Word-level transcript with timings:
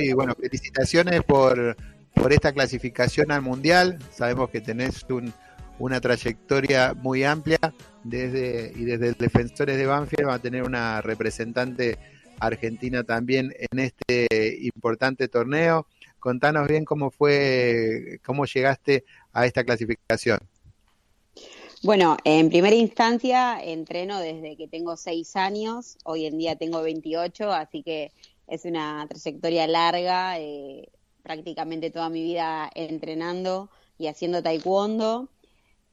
y 0.00 0.12
bueno, 0.12 0.34
felicitaciones 0.34 1.22
por, 1.22 1.76
por 2.14 2.32
esta 2.32 2.52
clasificación 2.52 3.30
al 3.30 3.42
Mundial. 3.42 3.98
Sabemos 4.12 4.50
que 4.50 4.60
tenés 4.60 5.04
una 5.78 6.00
trayectoria 6.00 6.94
muy 6.94 7.24
amplia 7.24 7.58
desde 8.02 8.72
y 8.76 8.84
desde 8.84 9.12
Defensores 9.14 9.76
de 9.76 9.86
Banfield 9.86 10.28
va 10.28 10.34
a 10.34 10.38
tener 10.38 10.62
una 10.62 11.00
representante 11.00 11.98
argentina 12.40 13.04
también 13.04 13.52
en 13.70 13.78
este 13.78 14.58
importante 14.62 15.28
torneo. 15.28 15.86
Contanos 16.18 16.68
bien 16.68 16.84
cómo 16.84 17.10
fue, 17.10 18.20
cómo 18.24 18.46
llegaste 18.46 19.04
a 19.32 19.46
esta 19.46 19.64
clasificación. 19.64 20.38
Bueno, 21.82 22.16
en 22.24 22.48
primera 22.48 22.74
instancia 22.74 23.62
entreno 23.62 24.18
desde 24.18 24.56
que 24.56 24.66
tengo 24.66 24.96
seis 24.96 25.36
años, 25.36 25.98
hoy 26.04 26.24
en 26.24 26.38
día 26.38 26.56
tengo 26.56 26.80
28, 26.80 27.52
así 27.52 27.82
que 27.82 28.10
es 28.46 28.64
una 28.64 29.06
trayectoria 29.08 29.66
larga, 29.66 30.38
eh, 30.38 30.90
prácticamente 31.22 31.90
toda 31.90 32.08
mi 32.08 32.22
vida 32.22 32.70
entrenando 32.74 33.70
y 33.98 34.06
haciendo 34.08 34.42
taekwondo. 34.42 35.28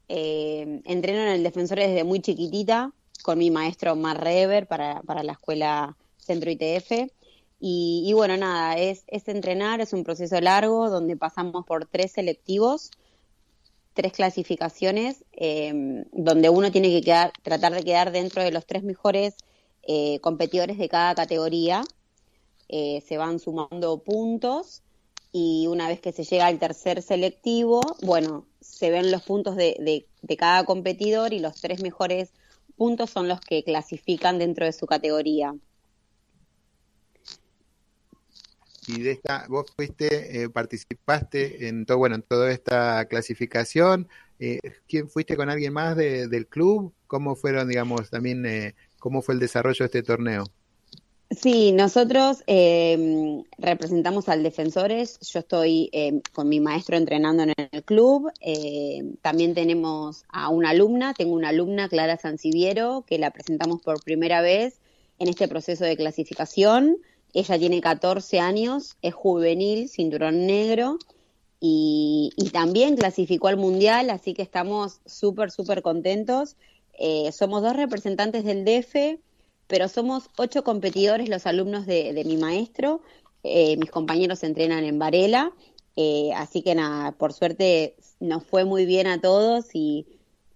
Eh, 0.10 0.82
entreno 0.86 1.22
en 1.22 1.30
el 1.30 1.44
defensor 1.44 1.80
desde 1.80 2.04
muy 2.04 2.20
chiquitita 2.20 2.92
con 3.24 3.38
mi 3.38 3.50
maestro 3.52 3.96
Mar 3.96 4.22
Rever 4.22 4.68
para, 4.68 5.02
para 5.04 5.24
la 5.24 5.34
escuela 5.34 5.96
Centro 6.18 6.52
ITF. 6.52 7.12
Y, 7.64 8.12
bueno, 8.14 8.38
nada, 8.38 8.76
es, 8.76 9.04
entrenar, 9.08 9.82
es 9.82 9.94
un 9.94 10.04
proceso 10.04 10.42
largo 10.42 10.90
donde 10.90 11.16
pasamos 11.16 11.64
por 11.64 11.86
tres 11.86 12.14
selectivos, 12.14 12.90
tres 13.94 14.14
clasificaciones, 14.14 15.24
eh, 15.34 16.04
donde 16.12 16.50
uno 16.50 16.72
tiene 16.72 16.90
que 16.90 17.04
quedar, 17.04 17.32
tratar 17.44 17.76
de 17.76 17.84
quedar 17.84 18.12
dentro 18.12 18.42
de 18.44 18.52
los 18.52 18.66
tres 18.66 18.82
mejores 18.82 19.36
eh, 19.84 20.20
competidores 20.22 20.80
de 20.80 20.90
cada 20.90 21.14
categoría. 21.14 21.84
Eh, 22.72 23.04
se 23.08 23.18
van 23.18 23.40
sumando 23.40 24.00
puntos 24.00 24.82
y 25.32 25.68
una 25.68 25.88
vez 25.88 26.00
que 26.02 26.12
se 26.12 26.24
llega 26.24 26.48
al 26.48 26.58
tercer 26.58 27.02
selectivo, 27.02 27.82
bueno, 28.02 28.48
se 28.62 28.90
ven 28.90 29.12
los 29.12 29.24
puntos 29.24 29.56
de, 29.56 30.06
de 30.22 30.38
cada 30.38 30.64
competidor 30.66 31.34
y 31.34 31.40
los 31.40 31.60
tres 31.62 31.84
mejores 31.84 32.32
puntos 32.78 33.10
son 33.10 33.28
los 33.28 33.42
que 33.42 33.64
clasifican 33.64 34.40
dentro 34.40 34.66
de 34.66 34.74
su 34.74 34.88
categoría. 34.88 35.54
y 38.88 39.02
de 39.02 39.12
esta, 39.12 39.46
vos 39.48 39.72
fuiste, 39.76 40.44
eh, 40.44 40.50
participaste 40.50 41.68
en 41.68 41.86
todo, 41.86 42.00
bueno, 42.00 42.16
en 42.16 42.24
toda 42.24 42.52
esta 42.52 43.06
clasificación. 43.06 44.08
Eh, 44.40 44.60
¿Quién 44.88 45.10
fuiste 45.10 45.36
con 45.36 45.50
alguien 45.50 45.74
más 45.74 45.96
del 45.96 46.48
club? 46.48 46.94
¿Cómo 47.08 47.36
fueron, 47.36 47.68
digamos, 47.68 48.10
también, 48.10 48.46
eh, 48.46 48.76
cómo 49.00 49.22
fue 49.22 49.36
el 49.36 49.40
desarrollo 49.40 49.80
de 49.80 49.86
este 49.86 50.04
torneo? 50.04 50.46
Sí, 51.32 51.72
nosotros 51.72 52.44
em, 52.46 53.44
representamos 53.58 54.28
al 54.28 54.44
Defensores. 54.44 55.18
Yo 55.22 55.40
estoy 55.40 55.90
em, 55.94 56.22
con 56.34 56.50
mi 56.50 56.60
maestro 56.60 56.98
entrenando 56.98 57.44
en 57.44 57.54
el 57.72 57.84
club. 57.84 58.30
Em, 58.42 59.16
también 59.22 59.54
tenemos 59.54 60.26
a 60.28 60.50
una 60.50 60.72
alumna, 60.72 61.14
tengo 61.14 61.34
una 61.34 61.50
alumna, 61.50 61.88
Clara 61.88 62.18
Sanciviero, 62.18 63.06
que 63.08 63.18
la 63.18 63.32
presentamos 63.32 63.82
por 63.82 64.04
primera 64.04 64.42
vez 64.42 64.82
en 65.20 65.30
este 65.30 65.48
proceso 65.48 65.86
de 65.86 65.96
clasificación. 65.96 66.98
Ella 67.34 67.58
tiene 67.58 67.80
14 67.80 68.42
años, 68.42 68.98
es 69.02 69.14
juvenil, 69.14 69.88
cinturón 69.88 70.46
negro 70.46 70.98
y, 71.62 72.34
también 72.52 72.98
clasificó 72.98 73.48
al 73.48 73.56
mundial, 73.56 74.10
así 74.10 74.34
que 74.34 74.42
estamos 74.42 75.00
súper, 75.06 75.52
súper 75.52 75.82
contentos. 75.82 76.58
Eh, 77.00 77.32
somos 77.32 77.62
dos 77.62 77.76
representantes 77.78 78.44
del 78.44 78.66
DF, 78.66 79.20
pero 79.72 79.88
somos 79.88 80.30
ocho 80.36 80.66
competidores 80.66 81.30
los 81.30 81.46
alumnos 81.48 81.86
de, 81.86 82.22
mi 82.26 82.36
maestro. 82.36 83.02
Eh, 83.42 83.78
mis 83.78 83.90
compañeros 83.90 84.44
entrenan 84.44 84.84
en 84.84 85.00
Varela, 85.00 85.54
eh, 85.96 86.32
así 86.36 86.62
que 86.62 86.76
nada, 86.76 87.14
por 87.14 87.32
suerte 87.32 87.96
nos 88.20 88.46
fue 88.46 88.66
muy 88.66 88.86
bien 88.86 89.08
a 89.08 89.22
todos 89.22 89.70
y, 89.74 90.06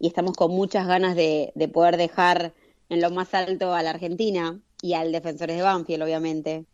estamos 0.01 0.35
con 0.35 0.51
muchas 0.51 0.85
ganas 0.85 1.15
de, 1.15 1.53
de 1.55 1.67
poder 1.69 1.95
dejar 1.95 2.53
en 2.89 3.01
lo 3.01 3.09
más 3.09 3.33
alto 3.33 3.73
a 3.73 3.81
la 3.81 3.91
Argentina 3.91 4.59
y 4.81 4.93
al 4.93 5.13
Defensores 5.13 5.55
de 5.55 5.63
Banfield, 5.63 6.03
obviamente. 6.03 6.65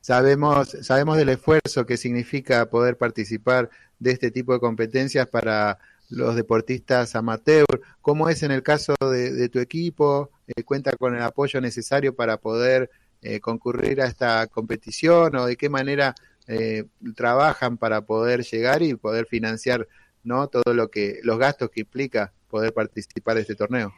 Sabemos, 0.00 0.70
sabemos 0.80 1.18
del 1.18 1.28
esfuerzo 1.28 1.84
que 1.86 1.98
significa 1.98 2.68
poder 2.70 2.96
participar 2.96 3.68
de 3.98 4.10
este 4.10 4.30
tipo 4.30 4.54
de 4.54 4.60
competencias 4.60 5.28
para 5.28 5.78
los 6.08 6.36
deportistas 6.36 7.14
amateur. 7.16 7.66
¿Cómo 8.00 8.28
es 8.28 8.42
en 8.42 8.50
el 8.50 8.62
caso 8.62 8.94
de, 9.00 9.48
tu 9.48 9.58
equipo? 9.58 10.30
Eh, 10.46 10.62
¿Cuenta 10.62 10.92
con 10.92 11.14
el 11.14 11.22
apoyo 11.22 11.60
necesario 11.60 12.14
para 12.14 12.38
poder 12.38 12.90
eh, 13.22 13.40
concurrir 13.40 14.00
a 14.00 14.06
esta 14.06 14.46
competición? 14.46 15.36
¿O 15.36 15.46
de 15.46 15.56
qué 15.56 15.68
manera 15.68 16.14
eh, 16.46 16.84
trabajan 17.16 17.78
para 17.78 18.02
poder 18.02 18.44
llegar 18.44 18.82
y 18.82 18.94
poder 18.94 19.26
financiar 19.26 19.88
no 20.22 20.48
todo 20.48 20.74
lo 20.74 20.90
que 20.90 21.20
los 21.22 21.38
gastos 21.38 21.70
que 21.70 21.80
implica 21.80 22.32
poder 22.48 22.72
participar 22.72 23.36
de 23.36 23.42
este 23.42 23.54
torneo? 23.54 23.92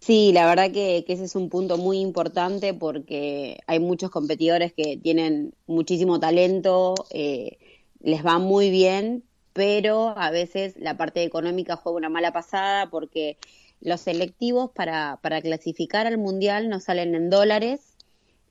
Sí, 0.00 0.32
la 0.32 0.46
verdad 0.46 0.72
que, 0.72 1.04
ese 1.06 1.24
es 1.24 1.36
un 1.36 1.48
punto 1.48 1.78
muy 1.78 1.98
importante 2.00 2.74
porque 2.74 3.60
hay 3.68 3.78
muchos 3.78 4.10
competidores 4.10 4.72
que 4.72 4.96
tienen 4.96 5.54
muchísimo 5.66 6.18
talento, 6.18 6.94
eh, 7.10 7.58
les 8.00 8.26
va 8.26 8.38
muy 8.38 8.70
bien, 8.70 9.22
pero 9.52 10.16
a 10.16 10.30
veces 10.30 10.74
la 10.78 10.96
parte 10.96 11.22
económica 11.22 11.76
juega 11.76 11.98
una 11.98 12.08
mala 12.08 12.32
pasada 12.32 12.88
porque 12.90 13.38
los 13.80 14.00
selectivos 14.00 14.70
para, 14.70 15.18
para 15.22 15.40
clasificar 15.42 16.06
al 16.06 16.18
mundial 16.18 16.68
no 16.68 16.80
salen 16.80 17.14
en 17.14 17.30
dólares, 17.30 17.96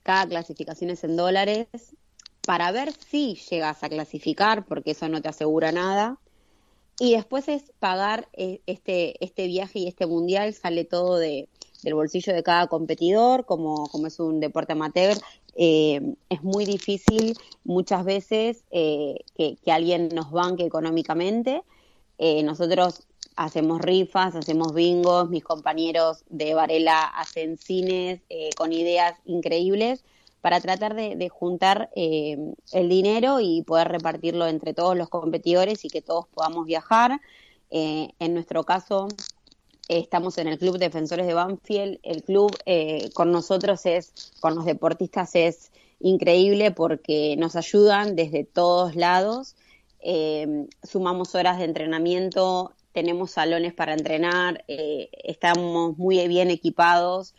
cada 0.02 0.26
clasificación 0.26 0.90
es 0.90 1.04
en 1.04 1.16
dólares, 1.16 1.68
para 2.46 2.72
ver 2.72 2.92
si 2.92 3.36
llegas 3.50 3.82
a 3.84 3.88
clasificar, 3.88 4.64
porque 4.66 4.92
eso 4.92 5.08
no 5.08 5.22
te 5.22 5.28
asegura 5.28 5.72
nada. 5.72 6.18
Y 6.98 7.14
después 7.14 7.48
es 7.48 7.72
pagar 7.78 8.28
eh, 8.32 8.60
este, 8.66 9.22
este 9.24 9.46
viaje 9.46 9.80
y 9.80 9.88
este 9.88 10.06
mundial, 10.06 10.54
sale 10.54 10.84
todo 10.84 11.18
de, 11.18 11.48
del 11.82 11.94
bolsillo 11.94 12.34
de 12.34 12.42
cada 12.42 12.66
competidor, 12.66 13.44
como, 13.46 13.88
como 13.88 14.06
es 14.06 14.20
un 14.20 14.40
deporte 14.40 14.72
amateur. 14.72 15.16
Eh, 15.54 16.14
es 16.28 16.42
muy 16.42 16.64
difícil 16.64 17.36
muchas 17.64 18.04
veces 18.04 18.64
eh, 18.70 19.16
que, 19.34 19.56
alguien 19.70 20.08
nos 20.14 20.30
banque 20.30 20.64
económicamente. 20.64 21.62
nosotros 22.44 23.02
hacemos 23.36 23.80
rifas, 23.80 24.36
hacemos 24.36 24.74
bingos, 24.74 25.28
mis 25.28 25.42
compañeros 25.42 26.24
de 26.28 26.54
Varela 26.54 27.02
hacen 27.02 27.56
cines 27.56 28.20
con 28.56 28.72
ideas 28.72 29.14
increíbles 29.24 30.04
para 30.42 30.60
tratar 30.60 30.94
de, 30.94 31.28
juntar 31.28 31.88
eh, 31.94 32.36
el 32.72 32.88
dinero 32.88 33.38
y 33.40 33.62
poder 33.62 33.88
repartirlo 33.88 34.48
entre 34.48 34.74
todos 34.74 34.96
los 34.96 35.08
competidores 35.08 35.84
y 35.84 35.88
que 35.88 36.02
todos 36.02 36.26
podamos 36.26 36.66
viajar. 36.66 37.20
Eh, 37.70 38.08
en 38.18 38.34
nuestro 38.34 38.64
caso, 38.64 39.06
estamos 39.88 40.38
en 40.38 40.48
el 40.48 40.58
Club 40.58 40.78
Defensores 40.78 41.28
de 41.28 41.34
Banfield. 41.34 42.00
El 42.02 42.24
club 42.24 42.50
eh, 42.66 43.10
con 43.14 43.30
nosotros 43.30 43.86
es, 43.86 44.32
con 44.40 44.56
los 44.56 44.64
deportistas 44.64 45.36
es 45.36 45.70
increíble 46.00 46.72
porque 46.72 47.36
nos 47.38 47.54
ayudan 47.54 48.16
desde 48.16 48.42
todos 48.42 48.96
lados. 48.96 49.54
sumamos 50.82 51.36
horas 51.36 51.58
de 51.58 51.66
entrenamiento, 51.66 52.72
tenemos 52.90 53.30
salones 53.30 53.74
para 53.74 53.94
entrenar, 53.94 54.64
estamos 54.66 55.96
muy 55.96 56.26
bien 56.26 56.50
equipados 56.50 57.32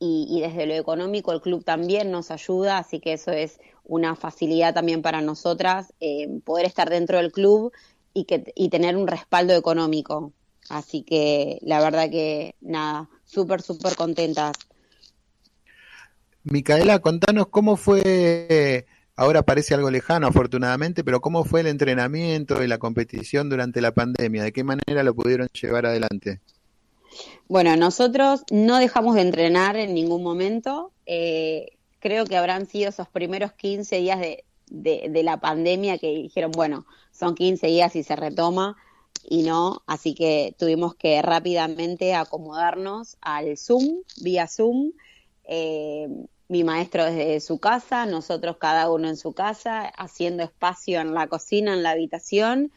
y, 0.00 0.40
desde 0.40 0.66
lo 0.66 0.74
económico 0.74 1.32
el 1.32 1.40
club 1.40 1.64
también 1.64 2.10
nos 2.10 2.30
ayuda, 2.30 2.78
así 2.78 3.00
que 3.00 3.14
eso 3.14 3.32
es 3.32 3.58
una 3.84 4.14
facilidad 4.14 4.74
también 4.74 5.02
para 5.02 5.20
nosotras, 5.20 5.92
eh, 6.00 6.28
poder 6.44 6.66
estar 6.66 6.88
dentro 6.88 7.18
del 7.18 7.32
club 7.32 7.72
y, 8.14 8.24
que, 8.24 8.52
y 8.54 8.68
tener 8.68 8.96
un 8.96 9.06
respaldo 9.06 9.54
económico. 9.54 10.32
Así 10.68 11.02
que 11.02 11.58
la 11.62 11.80
verdad 11.80 12.10
que 12.10 12.54
nada, 12.60 13.08
súper, 13.24 13.62
súper 13.62 13.96
contentas. 13.96 14.52
Micaela, 16.44 17.00
contanos 17.00 17.48
cómo 17.48 17.76
fue, 17.76 18.86
ahora 19.16 19.42
parece 19.42 19.74
algo 19.74 19.90
lejano 19.90 20.26
afortunadamente, 20.28 21.02
pero 21.02 21.20
cómo 21.20 21.44
fue 21.44 21.60
el 21.60 21.66
entrenamiento 21.66 22.62
y 22.62 22.68
la 22.68 22.78
competición 22.78 23.48
durante 23.48 23.80
la 23.80 23.92
pandemia, 23.92 24.44
de 24.44 24.52
qué 24.52 24.64
manera 24.64 25.02
lo 25.02 25.14
pudieron 25.14 25.48
llevar 25.48 25.86
adelante. 25.86 26.40
Bueno, 27.48 27.76
nosotros 27.76 28.42
no 28.50 28.78
dejamos 28.78 29.14
de 29.14 29.22
entrenar 29.22 29.76
en 29.76 29.94
ningún 29.94 30.22
momento. 30.22 30.92
Eh, 31.06 31.76
creo 31.98 32.26
que 32.26 32.36
habrán 32.36 32.66
sido 32.66 32.90
esos 32.90 33.08
primeros 33.08 33.52
15 33.52 33.96
días 33.98 34.20
de, 34.20 34.44
de, 34.70 35.22
la 35.22 35.40
pandemia 35.40 35.98
que 35.98 36.08
dijeron, 36.12 36.52
bueno, 36.52 36.86
son 37.12 37.34
15 37.34 37.66
días 37.66 37.96
y 37.96 38.02
se 38.02 38.16
retoma 38.16 38.76
y 39.24 39.42
no, 39.42 39.82
así 39.86 40.14
que 40.14 40.54
tuvimos 40.58 40.94
que 40.94 41.20
rápidamente 41.22 42.14
acomodarnos 42.14 43.16
al 43.20 43.56
Zoom, 43.56 44.02
vía 44.22 44.46
Zoom. 44.46 44.92
Eh, 45.44 46.08
mi 46.48 46.64
maestro 46.64 47.04
desde 47.04 47.40
su 47.40 47.58
casa, 47.58 48.06
nosotros 48.06 48.56
cada 48.56 48.90
uno 48.90 49.08
en 49.08 49.16
su 49.16 49.32
casa, 49.32 49.86
haciendo 49.86 50.42
espacio 50.42 51.00
en 51.00 51.12
la 51.12 51.26
cocina, 51.26 51.74
en 51.74 51.82
la 51.82 51.90
habitación 51.90 52.72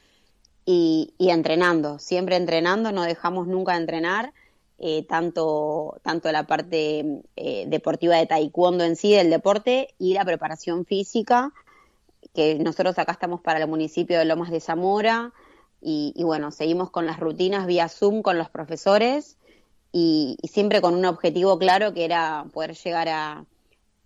y, 0.65 1.13
entrenando, 1.19 1.99
siempre 1.99 2.35
entrenando, 2.35 2.91
no 2.91 3.03
dejamos 3.03 3.47
nunca 3.47 3.73
de 3.73 3.79
entrenar. 3.79 4.33
eh, 4.83 5.05
tanto, 5.07 5.99
tanto 6.01 6.31
la 6.31 6.47
parte 6.47 7.21
eh, 7.35 7.65
deportiva 7.67 8.17
de 8.17 8.25
taekwondo 8.25 8.83
en 8.83 8.95
sí, 8.95 9.13
del 9.13 9.29
deporte, 9.29 9.93
y 9.99 10.15
la 10.15 10.25
preparación 10.25 10.85
física, 10.85 11.53
que 12.33 12.57
nosotros 12.57 12.97
acá 12.97 13.11
estamos 13.11 13.41
para 13.41 13.59
el 13.59 13.67
municipio 13.67 14.17
de 14.17 14.25
Lomas 14.25 14.49
de 14.49 14.59
Zamora, 14.59 15.33
y, 15.83 16.13
bueno, 16.23 16.51
seguimos 16.51 16.89
con 16.89 17.05
las 17.05 17.19
rutinas 17.19 17.65
vía 17.67 17.89
Zoom 17.89 18.23
con 18.23 18.39
los 18.39 18.49
profesores, 18.49 19.37
y, 19.91 20.37
siempre 20.43 20.81
con 20.81 20.95
un 20.95 21.05
objetivo 21.05 21.59
claro 21.59 21.93
que 21.93 22.03
era 22.03 22.45
poder 22.51 22.73
llegar 22.73 23.07
a, 23.09 23.45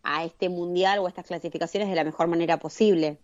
a 0.04 0.26
este 0.26 0.50
mundial 0.50 1.00
o 1.00 1.08
estas 1.08 1.26
clasificaciones 1.26 1.88
de 1.88 1.96
la 1.96 2.04
mejor 2.04 2.28
manera 2.28 2.58
posible. 2.58 3.18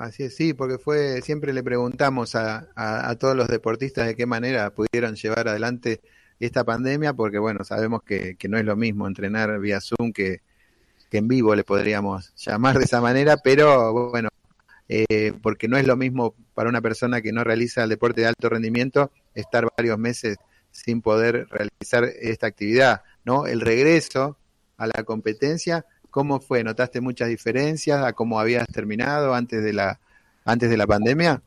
Así 0.00 0.22
es, 0.22 0.34
sí, 0.34 0.54
porque 0.54 0.78
fue, 0.78 1.20
siempre 1.20 1.52
le 1.52 1.62
preguntamos 1.62 2.34
a, 2.34 2.68
a, 2.74 3.14
todos 3.16 3.36
los 3.36 3.48
deportistas 3.48 4.06
de 4.06 4.16
qué 4.16 4.24
manera 4.24 4.70
pudieron 4.70 5.14
llevar 5.14 5.46
adelante 5.46 6.00
esta 6.38 6.64
pandemia, 6.64 7.12
porque 7.12 7.38
bueno, 7.38 7.64
sabemos 7.64 8.02
que, 8.02 8.34
que 8.36 8.48
no 8.48 8.56
es 8.56 8.64
lo 8.64 8.76
mismo 8.76 9.06
entrenar 9.06 9.60
vía 9.60 9.78
Zoom 9.78 10.14
que, 10.14 10.40
que, 11.10 11.18
en 11.18 11.28
vivo, 11.28 11.54
le 11.54 11.64
podríamos 11.64 12.32
llamar 12.34 12.78
de 12.78 12.84
esa 12.84 13.02
manera, 13.02 13.36
pero 13.44 14.08
bueno, 14.08 14.30
eh, 14.88 15.34
porque 15.42 15.68
no 15.68 15.76
es 15.76 15.86
lo 15.86 15.98
mismo 15.98 16.34
para 16.54 16.70
una 16.70 16.80
persona 16.80 17.20
que 17.20 17.32
no 17.32 17.44
realiza 17.44 17.82
el 17.84 17.90
deporte 17.90 18.22
de 18.22 18.28
alto 18.28 18.48
rendimiento 18.48 19.10
estar 19.34 19.68
varios 19.76 19.98
meses 19.98 20.38
sin 20.70 21.02
poder 21.02 21.46
realizar 21.50 22.04
esta 22.04 22.46
actividad, 22.46 23.02
¿no? 23.26 23.46
El 23.46 23.60
regreso 23.60 24.38
a 24.78 24.86
la 24.86 25.04
competencia 25.04 25.84
¿Cómo 26.10 26.40
fue? 26.40 26.64
¿Notaste 26.64 27.00
muchas 27.00 27.28
diferencias 27.28 28.04
a 28.04 28.12
cómo 28.12 28.40
habías 28.40 28.66
terminado 28.68 29.34
antes 29.34 29.62
de 29.62 29.72
la, 29.72 30.00
antes 30.44 30.70
de 30.70 30.76
la 30.76 30.86
pandemia? 30.86 31.42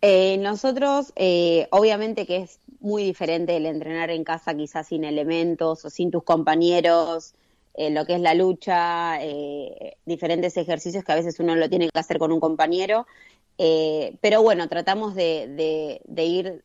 Eh, 0.00 0.38
nosotros, 0.38 1.12
eh, 1.16 1.66
obviamente 1.70 2.26
que 2.26 2.36
es 2.38 2.60
muy 2.80 3.02
diferente 3.02 3.56
el 3.56 3.66
entrenar 3.66 4.10
en 4.10 4.22
casa 4.22 4.54
quizás 4.54 4.88
sin 4.88 5.04
elementos 5.04 5.84
o 5.84 5.90
sin 5.90 6.10
tus 6.10 6.22
compañeros, 6.22 7.34
eh, 7.74 7.90
lo 7.90 8.04
que 8.06 8.14
es 8.14 8.20
la 8.20 8.34
lucha, 8.34 9.18
diferentes 10.04 10.56
ejercicios 10.56 11.04
que 11.04 11.12
a 11.12 11.16
veces 11.16 11.38
uno 11.40 11.54
lo 11.56 11.68
tiene 11.68 11.88
que 11.88 11.98
hacer 11.98 12.18
con 12.18 12.32
un 12.32 12.40
compañero. 12.40 13.06
pero 14.20 14.42
bueno, 14.42 14.68
tratamos 14.68 15.14
de, 15.14 16.00
de 16.04 16.24
ir 16.24 16.64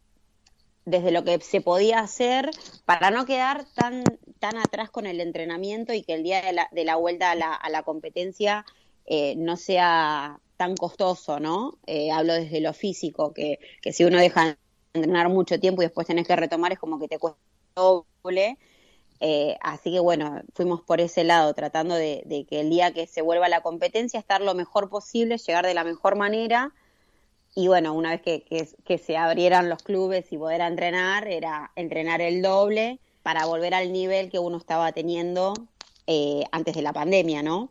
desde 0.86 1.12
lo 1.12 1.24
que 1.24 1.40
se 1.40 1.62
podía 1.62 2.00
hacer 2.00 2.50
para 2.86 3.12
no 3.12 3.26
quedar 3.26 3.66
tan, 3.74 4.04
tan 4.44 4.58
atrás 4.58 4.90
con 4.90 5.06
el 5.06 5.22
entrenamiento 5.22 5.94
y 5.94 6.04
que 6.04 6.16
el 6.16 6.24
día 6.24 6.42
de 6.70 6.84
la, 6.84 6.96
vuelta 6.98 7.32
a 7.32 7.36
la, 7.36 7.54
a 7.54 7.70
la 7.70 7.84
competencia 7.84 8.66
eh, 9.06 9.36
no 9.38 9.56
sea 9.56 10.38
tan 10.58 10.76
costoso, 10.76 11.40
¿no? 11.40 11.78
Eh, 11.88 12.12
hablo 12.12 12.34
desde 12.34 12.60
lo 12.60 12.74
físico, 12.74 13.34
que, 13.34 13.60
que 13.82 13.94
si 13.94 14.04
uno 14.04 14.20
deja 14.20 14.48
de 14.48 14.58
entrenar 14.96 15.30
mucho 15.30 15.62
tiempo 15.62 15.82
y 15.82 15.86
después 15.86 16.08
tenés 16.08 16.28
que 16.28 16.36
retomar 16.36 16.74
es 16.74 16.80
como 16.80 17.00
que 17.00 17.08
te 17.08 17.20
cuesta 17.20 17.40
doble. 17.74 18.58
Eh, 19.22 19.56
así 19.62 19.94
que 19.94 20.02
bueno, 20.02 20.42
fuimos 20.54 20.82
por 20.82 21.00
ese 21.00 21.24
lado, 21.24 21.54
tratando 21.54 21.96
de, 21.96 22.46
que 22.50 22.60
el 22.60 22.70
día 22.70 22.92
que 22.92 23.08
se 23.08 23.22
vuelva 23.22 23.46
a 23.46 23.50
la 23.50 23.62
competencia 23.62 24.20
estar 24.20 24.42
lo 24.42 24.56
mejor 24.56 24.90
posible, 24.90 25.38
llegar 25.38 25.66
de 25.66 25.74
la 25.74 25.86
mejor 25.86 26.18
manera 26.18 26.74
y 27.56 27.70
bueno, 27.70 27.94
una 27.94 28.10
vez 28.10 28.22
que, 28.22 28.44
que, 28.84 28.98
se 28.98 29.16
abrieran 29.16 29.70
los 29.70 29.84
clubes 29.84 30.34
y 30.34 30.38
poder 30.38 30.60
entrenar, 30.60 31.30
era 31.30 31.72
entrenar 31.78 32.20
el 32.20 32.42
doble 32.42 33.00
para 33.24 33.46
volver 33.46 33.74
al 33.74 33.92
nivel 33.92 34.30
que 34.30 34.40
uno 34.40 34.58
estaba 34.58 34.92
teniendo 34.92 35.54
eh, 36.06 36.44
antes 36.52 36.76
de 36.76 36.82
la 36.82 36.94
pandemia, 36.94 37.42
¿no? 37.42 37.70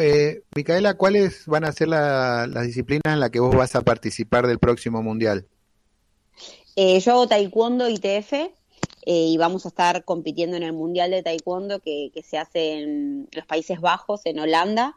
Eh, 0.00 0.42
Micaela, 0.54 0.94
¿cuáles 0.94 1.46
van 1.46 1.64
a 1.64 1.72
ser 1.72 1.88
las 1.88 2.62
disciplinas 2.62 3.12
en 3.12 3.20
las 3.20 3.30
que 3.30 3.40
vos 3.40 3.54
vas 3.54 3.74
a 3.74 3.82
participar 3.82 4.46
del 4.46 4.58
próximo 4.58 5.02
mundial? 5.02 5.46
Eh, 6.76 7.00
yo 7.00 7.12
hago 7.12 7.26
taekwondo 7.26 7.88
ITF 7.88 8.32
eh, 8.32 8.50
y 9.04 9.36
vamos 9.36 9.66
a 9.66 9.68
estar 9.68 10.04
compitiendo 10.04 10.56
en 10.56 10.62
el 10.62 10.72
mundial 10.72 11.10
de 11.10 11.22
taekwondo 11.22 11.80
que, 11.80 12.10
que 12.14 12.22
se 12.22 12.38
hace 12.38 12.80
en 12.80 13.28
los 13.32 13.44
Países 13.46 13.80
Bajos, 13.80 14.20
en 14.24 14.38
Holanda, 14.38 14.94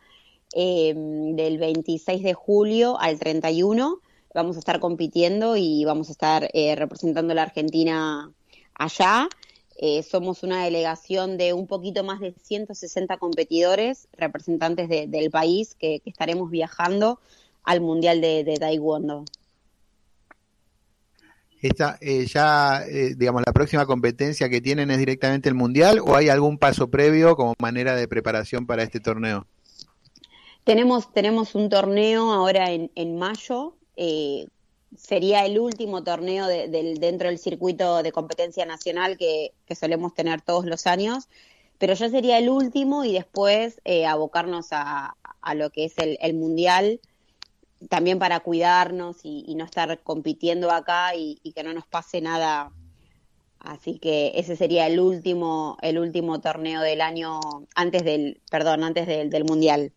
Em, 0.56 1.36
del 1.36 1.58
26 1.58 2.22
de 2.22 2.34
julio 2.36 3.00
al 3.00 3.18
31. 3.18 4.00
Vamos 4.36 4.56
a 4.56 4.60
estar 4.60 4.80
compitiendo 4.80 5.58
y 5.58 5.84
vamos 5.84 6.10
a 6.10 6.12
estar 6.12 6.50
eh, 6.54 6.76
representando 6.76 7.32
a 7.32 7.36
la 7.36 7.42
Argentina 7.44 8.32
allá. 8.76 9.28
Eh, 9.76 10.04
somos 10.04 10.44
una 10.44 10.64
delegación 10.64 11.38
de 11.38 11.54
un 11.54 11.68
poquito 11.68 12.04
más 12.04 12.20
de 12.20 12.34
160 12.44 13.18
competidores, 13.18 14.08
representantes 14.14 14.88
del 14.88 15.32
país, 15.32 15.76
que, 15.80 16.02
estaremos 16.06 16.52
viajando 16.52 17.20
al 17.64 17.82
Mundial 17.82 18.22
de, 18.22 18.56
Taekwondo. 18.60 19.26
Esta, 21.62 21.98
eh, 22.02 22.26
ya, 22.28 22.84
digamos, 23.16 23.42
la 23.46 23.54
próxima 23.54 23.86
competencia 23.86 24.50
que 24.50 24.62
tienen 24.62 24.92
es 24.92 25.00
directamente 25.00 25.50
el 25.50 25.56
Mundial 25.56 26.00
o 26.00 26.16
hay 26.16 26.30
algún 26.30 26.58
paso 26.58 26.90
previo 26.90 27.36
como 27.36 27.56
manera 27.58 27.96
de 27.96 28.08
preparación 28.08 28.68
para 28.68 28.84
este 28.84 29.00
torneo? 29.00 29.48
Tenemos, 30.64 31.12
tenemos 31.14 31.56
un 31.56 31.70
torneo 31.70 32.32
ahora 32.32 32.72
en, 32.72 32.90
en 32.96 33.18
mayo, 33.18 33.76
eh, 33.98 34.48
sería 34.98 35.46
el 35.46 35.60
último 35.60 36.04
torneo 36.04 36.48
de, 36.48 36.68
dentro 37.00 37.30
del 37.30 37.40
circuito 37.40 38.04
de 38.04 38.12
competencia 38.12 38.66
nacional 38.66 39.18
que, 39.18 39.54
solemos 39.76 40.14
tener 40.14 40.42
todos 40.42 40.66
los 40.66 40.86
años, 40.88 41.28
pero 41.80 41.94
ya 41.94 42.10
sería 42.10 42.38
el 42.38 42.50
último 42.50 43.04
y 43.04 43.14
después 43.14 43.82
eh, 43.86 44.06
abocarnos 44.06 44.68
a, 44.72 45.16
lo 45.56 45.70
que 45.72 45.86
es 45.86 45.94
el, 45.98 46.34
mundial, 46.36 47.00
también 47.90 48.20
para 48.20 48.40
cuidarnos 48.40 49.18
y, 49.24 49.56
no 49.56 49.66
estar 49.66 50.00
compitiendo 50.02 50.72
acá 50.72 51.16
y, 51.16 51.40
que 51.56 51.64
no 51.64 51.74
nos 51.74 51.86
pase 51.88 52.22
nada. 52.22 52.72
Así 53.60 53.98
que 53.98 54.34
ese 54.36 54.56
sería 54.56 54.88
el 54.88 55.00
último, 55.00 55.78
el 55.82 55.98
último 55.98 56.42
torneo 56.42 56.82
del 56.82 57.02
año 57.02 57.40
antes 57.76 58.04
del, 58.04 58.42
perdón, 58.52 58.84
antes 58.84 59.08
del 59.08 59.44
mundial. 59.46 59.94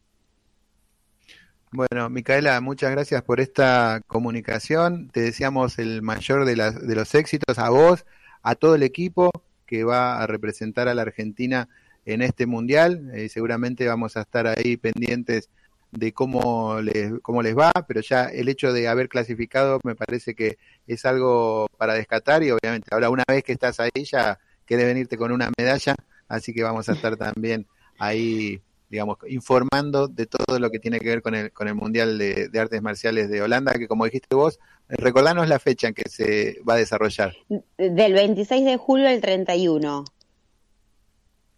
Bueno, 1.76 2.08
Micaela, 2.08 2.58
muchas 2.62 2.90
gracias 2.90 3.22
por 3.22 3.38
esta 3.38 4.00
comunicación. 4.06 5.10
Te 5.10 5.20
deseamos 5.20 5.78
el 5.78 6.00
mayor 6.00 6.46
de, 6.46 6.54
de 6.54 6.94
los 6.94 7.14
éxitos 7.14 7.58
a 7.58 7.68
vos, 7.68 8.06
a 8.42 8.54
todo 8.54 8.76
el 8.76 8.82
equipo 8.82 9.30
que 9.66 9.84
va 9.84 10.22
a 10.22 10.26
representar 10.26 10.88
a 10.88 10.94
la 10.94 11.02
Argentina 11.02 11.68
en 12.06 12.22
este 12.22 12.46
mundial. 12.46 13.10
Eh, 13.12 13.28
seguramente 13.28 13.86
vamos 13.86 14.16
a 14.16 14.22
estar 14.22 14.46
ahí 14.46 14.78
pendientes 14.78 15.50
de 15.90 16.14
cómo 16.14 16.80
les, 16.80 17.12
cómo 17.20 17.42
les 17.42 17.54
va, 17.54 17.70
pero 17.86 18.00
ya 18.00 18.24
el 18.24 18.48
hecho 18.48 18.72
de 18.72 18.88
haber 18.88 19.10
clasificado 19.10 19.78
me 19.84 19.94
parece 19.94 20.34
que 20.34 20.56
es 20.86 21.04
algo 21.04 21.66
para 21.76 21.92
descatar 21.92 22.42
y 22.42 22.52
obviamente 22.52 22.88
ahora 22.90 23.10
una 23.10 23.24
vez 23.28 23.44
que 23.44 23.52
estás 23.52 23.80
ahí 23.80 24.04
ya 24.10 24.38
quieres 24.64 24.86
venirte 24.86 25.18
con 25.18 25.30
una 25.30 25.50
medalla, 25.58 25.94
así 26.26 26.54
que 26.54 26.62
vamos 26.62 26.88
a 26.88 26.94
estar 26.94 27.18
también 27.18 27.66
ahí 27.98 28.62
digamos, 28.88 29.18
informando 29.28 30.08
de 30.08 30.26
todo 30.26 30.58
lo 30.58 30.70
que 30.70 30.78
tiene 30.78 31.00
que 31.00 31.08
ver 31.08 31.22
con 31.22 31.34
el, 31.34 31.52
con 31.52 31.68
el 31.68 31.74
Mundial 31.74 32.18
de, 32.18 32.50
Artes 32.58 32.82
Marciales 32.82 33.28
de 33.28 33.42
Holanda, 33.42 33.72
que 33.74 33.88
como 33.88 34.04
dijiste 34.04 34.34
vos, 34.34 34.58
eh, 34.88 34.94
recordanos 34.96 35.48
la 35.48 35.58
fecha 35.58 35.88
en 35.88 35.94
que 35.94 36.08
se 36.08 36.58
va 36.68 36.74
a 36.74 36.78
desarrollar. 36.78 37.34
Del 37.76 38.12
26 38.12 38.64
de 38.64 38.76
julio 38.76 39.08
al 39.08 39.20
31. 39.20 40.04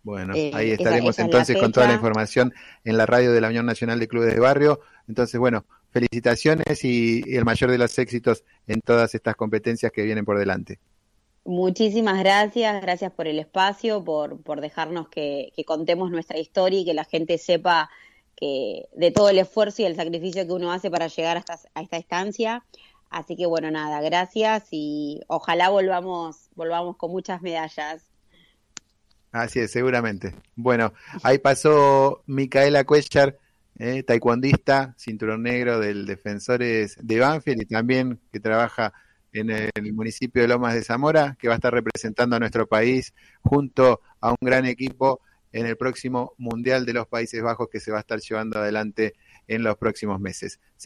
Bueno, 0.03 0.35
eh, 0.35 0.51
ahí 0.55 0.71
estaremos 0.71 1.19
entonces 1.19 1.59
con 1.59 1.71
toda 1.71 1.87
la 1.87 1.95
información 1.95 2.55
en 2.85 2.97
la 2.97 3.05
radio 3.05 3.31
de 3.33 3.43
la 3.43 3.49
Unión 3.49 3.67
Nacional 3.67 4.01
de 4.01 4.09
Clubes 4.09 4.33
de 4.33 4.41
Barrio. 4.41 4.81
Entonces, 5.07 5.39
bueno, 5.39 5.67
felicitaciones 5.91 6.83
y 6.85 7.23
el 7.27 7.45
mayor 7.45 7.71
de 7.71 7.79
los 7.79 7.99
éxitos 7.99 8.43
en 8.67 8.81
todas 8.81 9.15
estas 9.15 9.37
competencias 9.37 9.93
que 9.93 10.03
vienen 10.05 10.25
por 10.25 10.39
delante. 10.39 10.79
Muchísimas 11.49 12.19
gracias, 12.19 12.83
gracias 12.83 13.11
por 13.11 13.27
el 13.27 13.39
espacio, 13.39 14.05
por, 14.05 14.43
por 14.43 14.61
dejarnos 14.61 15.09
que, 15.09 15.51
contemos 15.67 16.11
nuestra 16.11 16.37
historia 16.37 16.81
y 16.81 16.85
que 16.85 16.93
la 16.93 17.07
gente 17.07 17.39
sepa 17.39 17.89
que 18.37 18.85
de 18.95 19.11
todo 19.13 19.31
el 19.31 19.39
esfuerzo 19.39 19.81
y 19.81 19.87
el 19.87 19.97
sacrificio 19.97 20.47
que 20.47 20.53
uno 20.53 20.71
hace 20.71 20.91
para 20.91 21.07
llegar 21.07 21.39
a 21.39 21.81
esta, 21.81 21.97
estancia. 21.97 22.67
Así 23.09 23.35
que 23.35 23.47
bueno, 23.47 23.71
nada, 23.71 24.03
gracias 24.03 24.65
y 24.73 25.23
ojalá 25.27 25.71
volvamos, 25.71 26.51
volvamos 26.55 26.99
con 26.99 27.13
muchas 27.13 27.41
medallas. 27.41 28.05
Así 29.33 29.61
es, 29.61 29.71
seguramente. 29.71 30.35
Bueno, 30.55 30.93
ahí 31.23 31.39
pasó 31.39 32.25
Micaela 32.27 32.85
Cuellar, 32.85 33.39
eh, 33.79 34.03
taekwondista, 34.03 34.95
cinturón 34.99 35.45
negro 35.45 35.81
del 35.81 36.05
Defensores 36.05 36.99
de 37.01 37.21
Banfield 37.21 37.63
y 37.63 37.65
también 37.65 38.21
que 38.31 38.39
trabaja 38.39 38.93
en 39.33 39.51
el 39.51 39.93
municipio 39.93 40.43
de 40.43 40.49
Lomas 40.49 40.75
de 40.75 40.83
Zamora, 40.83 41.37
que 41.39 41.49
va 41.49 41.55
a 41.55 41.57
estar 41.57 41.73
representando 41.73 42.37
a 42.37 42.39
nuestro 42.39 42.67
país 42.67 43.15
junto 43.43 44.01
a 44.21 44.31
un 44.31 44.39
gran 44.41 44.65
equipo 44.65 45.21
en 45.53 45.67
el 45.67 45.77
próximo 45.77 46.35
Mundial 46.39 46.85
de 46.87 46.93
los 46.93 47.07
Países 47.07 47.43
Bajos 47.43 47.69
que 47.71 47.81
se 47.81 47.91
va 47.91 47.99
a 47.99 48.01
estar 48.01 48.21
llevando 48.21 48.59
adelante 48.59 49.15
en 49.47 49.63
los 49.63 49.77
próximos 49.77 50.21
meses. 50.21 50.61